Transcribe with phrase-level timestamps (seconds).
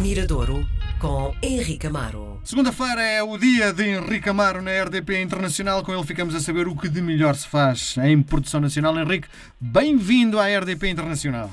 [0.00, 0.66] Miradouro
[0.98, 2.40] com Henrique Amaro.
[2.42, 5.84] Segunda-feira é o dia de Henrique Amaro na RDP Internacional.
[5.84, 8.98] Com ele ficamos a saber o que de melhor se faz em produção nacional.
[8.98, 9.28] Henrique,
[9.60, 11.50] bem-vindo à RDP Internacional.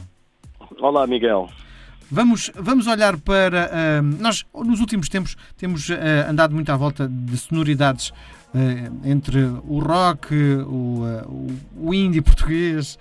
[0.80, 1.50] Olá, Miguel.
[2.10, 3.70] Vamos, vamos olhar para.
[3.70, 5.94] Uh, nós, nos últimos tempos, temos uh,
[6.30, 8.14] andado muito à volta de sonoridades uh,
[9.04, 12.98] entre o rock, o, o, o indie português.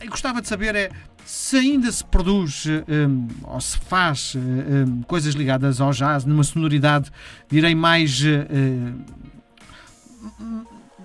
[0.00, 0.90] Eu gostava de saber é,
[1.24, 7.10] se ainda se produz um, ou se faz um, coisas ligadas ao jazz numa sonoridade,
[7.48, 8.22] direi, mais.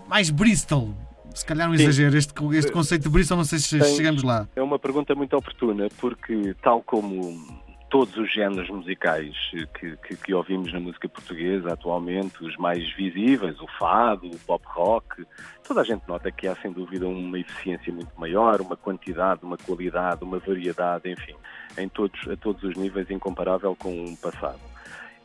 [0.08, 0.94] mais Bristol,
[1.34, 1.84] se calhar um Sim.
[1.84, 4.48] exagero, este, este conceito de Bristol, não sei se Tem, chegamos lá.
[4.56, 7.62] É uma pergunta muito oportuna, porque tal como
[7.92, 9.36] todos os géneros musicais
[9.78, 14.64] que, que, que, ouvimos na música portuguesa atualmente, os mais visíveis, o fado, o pop
[14.70, 15.26] rock,
[15.68, 19.58] toda a gente nota que há sem dúvida uma eficiência muito maior, uma quantidade, uma
[19.58, 21.36] qualidade, uma variedade, enfim,
[21.78, 24.60] em todos, a todos os níveis incomparável com o passado.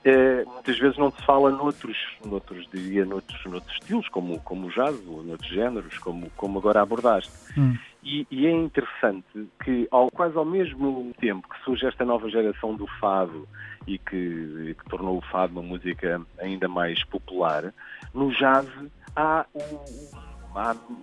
[0.04, 4.70] É, muitas vezes não se fala noutros, noutros diria, noutros, noutros estilos, como, como o
[4.70, 7.32] jazz, ou noutros géneros, como, como agora abordaste.
[7.56, 7.76] Hum.
[8.08, 12.76] E, e, é interessante que, ao, quase ao mesmo tempo que surge esta nova geração
[12.76, 13.48] do fado
[13.84, 17.74] e que, que tornou o fado uma música ainda mais popular,
[18.14, 18.68] no jazz
[19.16, 19.44] há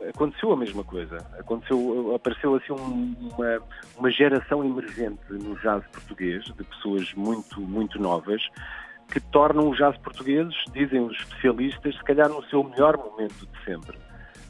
[0.07, 1.17] aconteceu a mesma coisa.
[1.37, 3.59] Aconteceu, apareceu assim um, uma,
[3.97, 8.41] uma geração emergente no jazz português de pessoas muito, muito novas
[9.11, 13.65] que tornam o jazz portugueses, dizem os especialistas, se calhar no seu melhor momento de
[13.65, 13.97] sempre.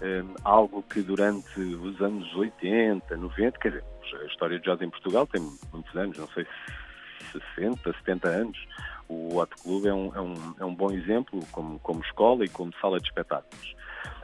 [0.04, 3.84] Um, algo que durante os anos 80, 90, quer dizer,
[4.22, 6.46] a história do jazz em Portugal tem muitos anos, não sei,
[7.56, 8.68] 60, 70 anos.
[9.08, 12.50] O Hot Club é um, é um, é um bom exemplo como, como escola e
[12.50, 13.74] como sala de espetáculos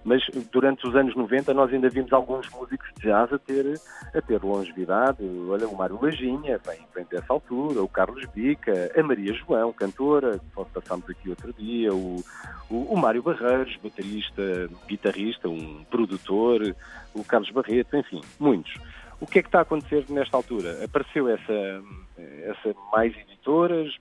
[0.03, 3.79] mas durante os anos 90 nós ainda vimos alguns músicos de jazz a ter,
[4.13, 5.23] a ter longevidade.
[5.47, 10.39] Olha, o Mário Lajinha vem, vem dessa altura, o Carlos Bica, a Maria João, cantora,
[10.39, 12.23] que passámos aqui outro dia, o,
[12.69, 16.75] o, o Mário Barreiros, baterista, guitarrista, um produtor,
[17.13, 18.73] o Carlos Barreto, enfim, muitos.
[19.21, 20.83] O que é que está a acontecer nesta altura?
[20.83, 21.83] Apareceu essa,
[22.17, 23.93] essa mais editoras,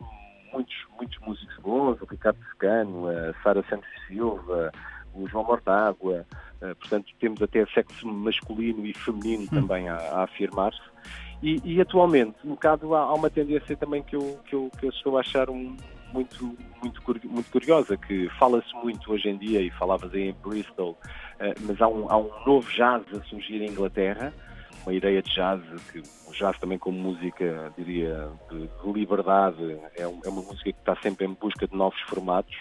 [0.53, 4.73] muitos, muitos músicos bons, o Ricardo Secano, a Sara Santos Silva,
[5.23, 6.27] o João Mortágua,
[6.63, 9.49] uh, portanto temos até sexo masculino e feminino hum.
[9.49, 10.81] também a, a afirmar-se.
[11.43, 14.87] E, e, atualmente, um bocado há, há, uma tendência também que eu, que eu, que
[14.87, 15.77] eu estou a achar um,
[16.13, 20.93] muito, muito, muito curiosa, que fala-se muito hoje em dia, e falavas aí em Bristol,
[20.93, 24.33] uh, mas há um, há um novo jazz a surgir em Inglaterra,
[24.83, 25.61] uma ideia de jazz,
[25.93, 30.79] que o jazz também como música, diria, de, de liberdade, é, é, uma música que
[30.79, 32.57] está sempre em busca de novos formatos,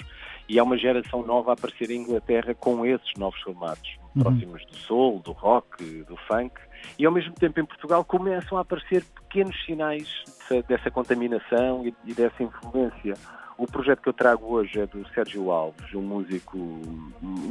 [0.48, 4.24] e há uma geração nova a aparecer em Inglaterra com esses novos formatos, uhum.
[4.24, 6.56] próximos do soul, do rock, do funk,
[6.98, 10.24] e ao mesmo tempo em Portugal começam a aparecer pequenos sinais
[10.68, 13.14] dessa contaminação e dessa influência.
[13.58, 16.80] O projeto que eu trago hoje é do Sérgio Alves, um músico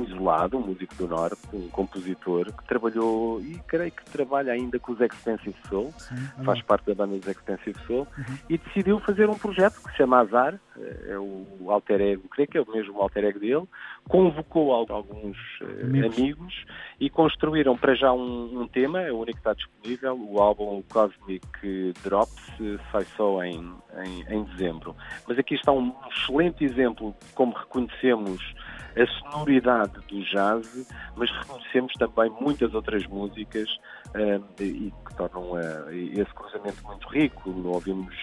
[0.07, 4.93] isolado, um músico do Norte, um compositor que trabalhou e creio que trabalha ainda com
[4.93, 8.39] os Expensive Soul, Sim, faz parte da banda dos Expensive Soul, uhum.
[8.49, 12.49] e decidiu fazer um projeto que se chama Azar, eh, é o alter ego, creio
[12.49, 13.67] que é o mesmo alter ego dele,
[14.09, 16.19] convocou alguns eh, amigos.
[16.19, 16.65] amigos.
[17.01, 20.83] e construíram para já um, um, tema, é o único que está disponível, o álbum
[20.89, 22.57] Cosmic Drops
[22.93, 23.75] sai só em,
[24.05, 24.95] em, em dezembro.
[25.27, 28.55] Mas aqui está um excelente exemplo de como reconhecemos
[28.97, 33.69] a sonoridade do jazz, mas reconhecemos também muitas outras músicas
[34.09, 37.51] uh, e que tornam uh, esse cruzamento muito rico.
[37.67, 38.15] Ouvimos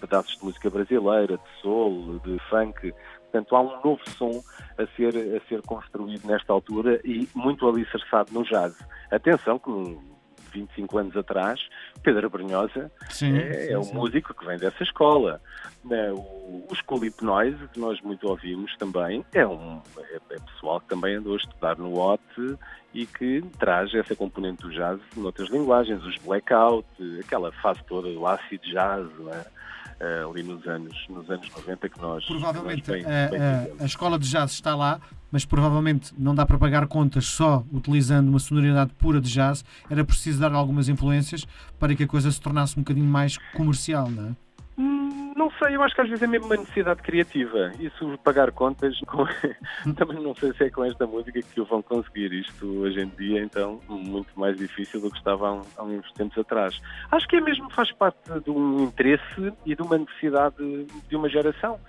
[0.00, 2.92] pedaços de música brasileira, de soul, de funk.
[3.22, 4.42] Portanto, há um novo som
[4.78, 8.76] a ser, a ser construído nesta altura e muito alicerçado no jazz.
[9.10, 9.70] Atenção que
[10.54, 11.60] 25 anos atrás,
[12.02, 13.94] Pedro Brunhosa sim, é, sim, é um sim.
[13.94, 15.40] músico que vem dessa escola.
[15.84, 20.80] Né, o, o School Hypnoise, que nós muito ouvimos também, é, um, é, é pessoal
[20.80, 22.56] que também andou a estudar no OT
[22.94, 26.86] e que traz essa componente do jazz noutras linguagens, os blackout,
[27.20, 29.44] aquela fase toda do acid jazz, né?
[30.00, 32.24] Uh, ali nos anos, nos anos 90 que nós.
[32.24, 35.00] Provavelmente nós bem, a, bem a, a, escola de jazz está lá,
[35.30, 39.64] mas provavelmente não dá para pagar contas só utilizando uma sonoridade pura de jazz.
[39.90, 41.46] Era preciso dar algumas influências
[41.78, 44.44] para que a coisa se tornasse um bocadinho mais comercial, não é?
[45.34, 47.72] Não sei, eu acho que às vezes é mesmo uma necessidade criativa.
[47.80, 48.96] Isso, pagar contas,
[49.96, 52.32] também não sei se é com esta música que o vão conseguir.
[52.32, 56.80] Isto hoje em dia, então, muito mais difícil do que estava há uns tempos atrás.
[57.10, 60.56] Acho que é mesmo, faz parte de um interesse e de uma necessidade
[61.08, 61.80] de uma geração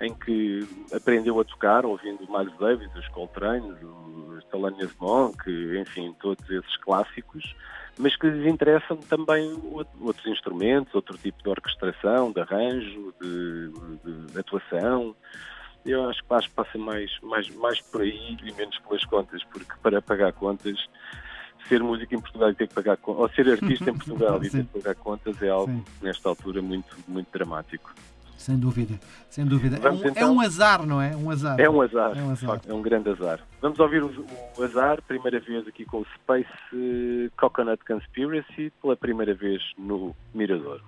[0.00, 5.50] em que aprendeu a tocar ouvindo Miles Davis, os Coltrane, os Thelonious Monk,
[5.80, 7.54] enfim, todos esses clássicos
[7.98, 9.58] mas que lhes interessam também
[10.00, 13.70] outros instrumentos, outro tipo de orquestração, de arranjo, de,
[14.04, 15.14] de, atuação.
[15.84, 19.42] Eu acho que acho que passa mais, mais, mais por aí e menos pelas contas,
[19.44, 20.76] porque para pagar contas,
[21.68, 24.64] ser músico em Portugal e ter que pagar ou ser artista em Portugal e ter
[24.66, 25.84] que pagar contas é algo, Sim.
[26.02, 27.94] nesta altura, muito, muito dramático.
[28.36, 28.98] Sem dúvida,
[29.28, 29.78] sem dúvida.
[29.82, 30.12] É um, então...
[30.16, 31.16] é um, azar, não é?
[31.16, 31.58] Um azar.
[31.58, 32.50] É um azar, é um, azar.
[32.50, 33.40] Facto, é um grande azar.
[33.60, 39.34] Vamos ouvir o, o, azar, primeira vez aqui com o Space Coconut Conspiracy, pela primeira
[39.34, 40.80] vez no Mirador.